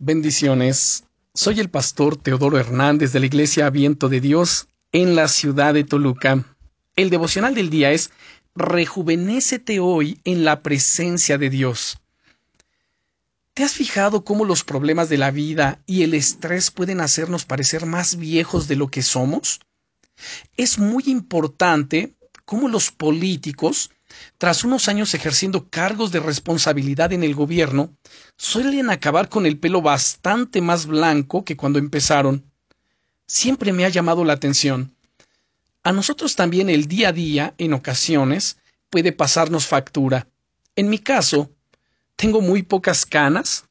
Bendiciones. 0.00 1.02
Soy 1.34 1.58
el 1.58 1.70
pastor 1.70 2.16
Teodoro 2.16 2.56
Hernández 2.56 3.12
de 3.12 3.18
la 3.18 3.26
Iglesia 3.26 3.68
Viento 3.68 4.08
de 4.08 4.20
Dios 4.20 4.68
en 4.92 5.16
la 5.16 5.26
ciudad 5.26 5.74
de 5.74 5.82
Toluca. 5.82 6.56
El 6.94 7.10
devocional 7.10 7.56
del 7.56 7.68
día 7.68 7.90
es 7.90 8.12
Rejuvenécete 8.54 9.80
hoy 9.80 10.20
en 10.22 10.44
la 10.44 10.62
presencia 10.62 11.36
de 11.36 11.50
Dios. 11.50 11.98
¿Te 13.54 13.64
has 13.64 13.72
fijado 13.72 14.22
cómo 14.22 14.44
los 14.44 14.62
problemas 14.62 15.08
de 15.08 15.18
la 15.18 15.32
vida 15.32 15.82
y 15.84 16.04
el 16.04 16.14
estrés 16.14 16.70
pueden 16.70 17.00
hacernos 17.00 17.44
parecer 17.44 17.84
más 17.84 18.18
viejos 18.18 18.68
de 18.68 18.76
lo 18.76 18.92
que 18.92 19.02
somos? 19.02 19.58
Es 20.56 20.78
muy 20.78 21.02
importante 21.06 22.14
cómo 22.44 22.68
los 22.68 22.92
políticos 22.92 23.90
tras 24.38 24.64
unos 24.64 24.88
años 24.88 25.14
ejerciendo 25.14 25.68
cargos 25.68 26.12
de 26.12 26.20
responsabilidad 26.20 27.12
en 27.12 27.22
el 27.22 27.34
gobierno, 27.34 27.90
suelen 28.36 28.90
acabar 28.90 29.28
con 29.28 29.46
el 29.46 29.58
pelo 29.58 29.82
bastante 29.82 30.60
más 30.60 30.86
blanco 30.86 31.44
que 31.44 31.56
cuando 31.56 31.78
empezaron. 31.78 32.44
Siempre 33.26 33.72
me 33.72 33.84
ha 33.84 33.88
llamado 33.88 34.24
la 34.24 34.32
atención. 34.32 34.94
A 35.82 35.92
nosotros 35.92 36.36
también 36.36 36.70
el 36.70 36.86
día 36.86 37.10
a 37.10 37.12
día, 37.12 37.54
en 37.58 37.72
ocasiones, 37.72 38.58
puede 38.90 39.12
pasarnos 39.12 39.66
factura. 39.66 40.26
En 40.76 40.88
mi 40.88 40.98
caso, 40.98 41.50
tengo 42.16 42.40
muy 42.40 42.62
pocas 42.62 43.06
canas, 43.06 43.64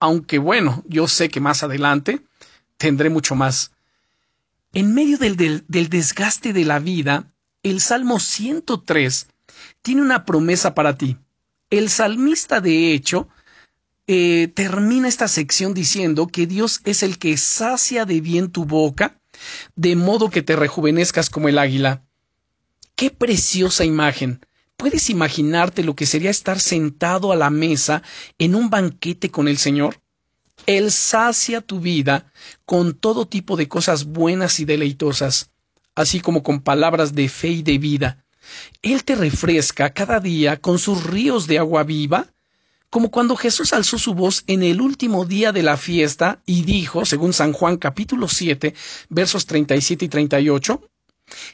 aunque 0.00 0.38
bueno, 0.38 0.82
yo 0.86 1.08
sé 1.08 1.28
que 1.28 1.40
más 1.40 1.62
adelante 1.62 2.20
tendré 2.76 3.10
mucho 3.10 3.34
más. 3.34 3.72
En 4.72 4.94
medio 4.94 5.18
del, 5.18 5.36
del, 5.36 5.64
del 5.68 5.88
desgaste 5.88 6.52
de 6.52 6.64
la 6.64 6.78
vida, 6.78 7.32
el 7.62 7.80
Salmo 7.80 8.20
103 8.20 9.28
tiene 9.82 10.02
una 10.02 10.24
promesa 10.24 10.74
para 10.74 10.96
ti. 10.96 11.16
El 11.70 11.90
salmista, 11.90 12.60
de 12.60 12.92
hecho, 12.92 13.28
eh, 14.06 14.48
termina 14.54 15.08
esta 15.08 15.26
sección 15.26 15.74
diciendo 15.74 16.28
que 16.28 16.46
Dios 16.46 16.80
es 16.84 17.02
el 17.02 17.18
que 17.18 17.36
sacia 17.36 18.04
de 18.04 18.20
bien 18.20 18.50
tu 18.50 18.64
boca, 18.64 19.20
de 19.74 19.96
modo 19.96 20.30
que 20.30 20.42
te 20.42 20.54
rejuvenezcas 20.54 21.28
como 21.28 21.48
el 21.48 21.58
águila. 21.58 22.04
Qué 22.94 23.10
preciosa 23.10 23.84
imagen. 23.84 24.40
¿Puedes 24.76 25.10
imaginarte 25.10 25.82
lo 25.82 25.96
que 25.96 26.06
sería 26.06 26.30
estar 26.30 26.60
sentado 26.60 27.32
a 27.32 27.36
la 27.36 27.50
mesa 27.50 28.02
en 28.38 28.54
un 28.54 28.70
banquete 28.70 29.30
con 29.30 29.48
el 29.48 29.58
Señor? 29.58 30.00
Él 30.66 30.90
sacia 30.92 31.60
tu 31.60 31.80
vida 31.80 32.32
con 32.64 32.94
todo 32.94 33.26
tipo 33.26 33.56
de 33.56 33.68
cosas 33.68 34.04
buenas 34.04 34.60
y 34.60 34.64
deleitosas, 34.64 35.50
así 35.94 36.20
como 36.20 36.42
con 36.42 36.60
palabras 36.60 37.14
de 37.14 37.28
fe 37.28 37.48
y 37.48 37.62
de 37.62 37.78
vida. 37.78 38.25
Él 38.82 39.04
te 39.04 39.14
refresca 39.14 39.90
cada 39.90 40.20
día 40.20 40.58
con 40.58 40.78
sus 40.78 41.04
ríos 41.04 41.46
de 41.46 41.58
agua 41.58 41.82
viva, 41.82 42.26
como 42.90 43.10
cuando 43.10 43.36
Jesús 43.36 43.72
alzó 43.72 43.98
su 43.98 44.14
voz 44.14 44.44
en 44.46 44.62
el 44.62 44.80
último 44.80 45.24
día 45.24 45.52
de 45.52 45.62
la 45.62 45.76
fiesta 45.76 46.40
y 46.46 46.62
dijo, 46.62 47.04
según 47.04 47.32
San 47.32 47.52
Juan 47.52 47.76
capítulo 47.76 48.28
7, 48.28 48.74
versos 49.08 49.46
37 49.46 50.04
y 50.04 50.08
38, 50.08 50.88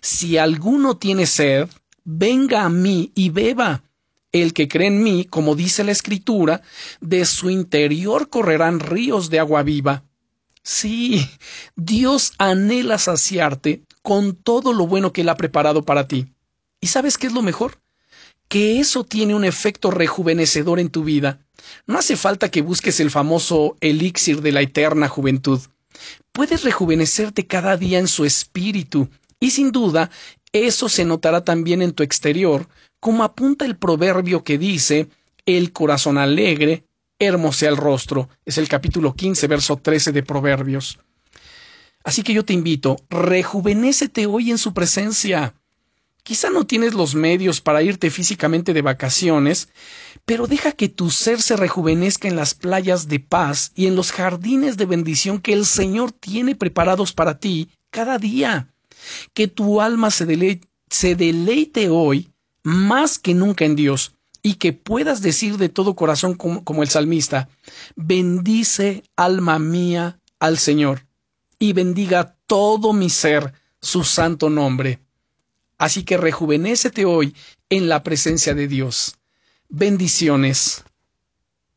Si 0.00 0.36
alguno 0.36 0.98
tiene 0.98 1.26
sed, 1.26 1.68
venga 2.04 2.62
a 2.62 2.68
mí 2.68 3.12
y 3.14 3.30
beba. 3.30 3.82
El 4.30 4.54
que 4.54 4.68
cree 4.68 4.88
en 4.88 5.02
mí, 5.02 5.24
como 5.24 5.54
dice 5.56 5.84
la 5.84 5.92
Escritura, 5.92 6.62
de 7.00 7.24
su 7.26 7.50
interior 7.50 8.30
correrán 8.30 8.80
ríos 8.80 9.28
de 9.28 9.38
agua 9.38 9.62
viva. 9.62 10.04
Sí, 10.62 11.28
Dios 11.76 12.32
anhela 12.38 12.98
saciarte 12.98 13.82
con 14.00 14.36
todo 14.36 14.72
lo 14.72 14.86
bueno 14.86 15.12
que 15.12 15.22
Él 15.22 15.28
ha 15.28 15.36
preparado 15.36 15.84
para 15.84 16.06
ti. 16.06 16.28
¿Y 16.82 16.88
sabes 16.88 17.16
qué 17.16 17.28
es 17.28 17.32
lo 17.32 17.42
mejor? 17.42 17.78
Que 18.48 18.80
eso 18.80 19.04
tiene 19.04 19.36
un 19.36 19.44
efecto 19.44 19.92
rejuvenecedor 19.92 20.80
en 20.80 20.90
tu 20.90 21.04
vida. 21.04 21.38
No 21.86 21.96
hace 21.96 22.16
falta 22.16 22.50
que 22.50 22.60
busques 22.60 22.98
el 22.98 23.12
famoso 23.12 23.76
elixir 23.80 24.42
de 24.42 24.50
la 24.50 24.62
eterna 24.62 25.06
juventud. 25.06 25.60
Puedes 26.32 26.64
rejuvenecerte 26.64 27.46
cada 27.46 27.76
día 27.76 28.00
en 28.00 28.08
su 28.08 28.24
espíritu, 28.24 29.08
y 29.38 29.50
sin 29.50 29.70
duda 29.70 30.10
eso 30.52 30.88
se 30.88 31.04
notará 31.04 31.44
también 31.44 31.82
en 31.82 31.92
tu 31.92 32.02
exterior, 32.02 32.68
como 32.98 33.22
apunta 33.22 33.64
el 33.64 33.76
proverbio 33.76 34.42
que 34.42 34.58
dice 34.58 35.08
el 35.46 35.72
corazón 35.72 36.18
alegre, 36.18 36.84
hermosea 37.20 37.70
el 37.70 37.76
rostro. 37.76 38.28
Es 38.44 38.58
el 38.58 38.68
capítulo 38.68 39.14
15, 39.14 39.46
verso 39.46 39.76
13 39.76 40.10
de 40.10 40.24
Proverbios. 40.24 40.98
Así 42.02 42.24
que 42.24 42.34
yo 42.34 42.44
te 42.44 42.54
invito, 42.54 42.96
rejuvenécete 43.08 44.26
hoy 44.26 44.50
en 44.50 44.58
su 44.58 44.74
presencia. 44.74 45.54
Quizá 46.24 46.50
no 46.50 46.66
tienes 46.66 46.94
los 46.94 47.16
medios 47.16 47.60
para 47.60 47.82
irte 47.82 48.08
físicamente 48.08 48.72
de 48.72 48.82
vacaciones, 48.82 49.68
pero 50.24 50.46
deja 50.46 50.70
que 50.70 50.88
tu 50.88 51.10
ser 51.10 51.42
se 51.42 51.56
rejuvenezca 51.56 52.28
en 52.28 52.36
las 52.36 52.54
playas 52.54 53.08
de 53.08 53.18
paz 53.18 53.72
y 53.74 53.86
en 53.86 53.96
los 53.96 54.12
jardines 54.12 54.76
de 54.76 54.86
bendición 54.86 55.40
que 55.40 55.52
el 55.52 55.66
Señor 55.66 56.12
tiene 56.12 56.54
preparados 56.54 57.12
para 57.12 57.38
ti 57.38 57.70
cada 57.90 58.18
día. 58.18 58.68
Que 59.34 59.48
tu 59.48 59.80
alma 59.80 60.10
se 60.12 60.26
deleite, 61.16 61.88
hoy 61.88 62.30
más 62.62 63.18
que 63.18 63.34
nunca 63.34 63.64
en 63.64 63.74
Dios 63.74 64.14
y 64.42 64.54
que 64.54 64.72
puedas 64.72 65.22
decir 65.22 65.56
de 65.56 65.68
todo 65.68 65.94
corazón 65.94 66.34
como, 66.34 66.82
el 66.82 66.88
salmista, 66.88 67.48
bendice 67.96 69.02
alma 69.16 69.58
mía 69.58 70.20
al 70.38 70.58
Señor 70.58 71.06
y 71.58 71.72
bendiga 71.72 72.36
todo 72.46 72.92
mi 72.92 73.10
ser 73.10 73.52
su 73.80 74.04
santo 74.04 74.50
nombre. 74.50 75.00
Así 75.82 76.04
que 76.04 76.16
rejuvenécete 76.16 77.04
hoy 77.06 77.34
en 77.68 77.88
la 77.88 78.04
presencia 78.04 78.54
de 78.54 78.68
Dios. 78.68 79.16
Bendiciones. 79.68 80.84